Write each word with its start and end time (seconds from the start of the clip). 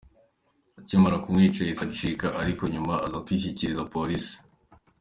Akimara 0.79 1.17
kumwica 1.23 1.59
yahise 1.63 1.83
acika, 1.89 2.27
ariko 2.41 2.63
nyuma 2.73 2.93
aza 3.05 3.23
kwishyikirika 3.25 3.89
Polisi. 3.95 4.35